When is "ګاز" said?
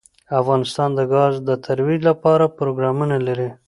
1.13-1.33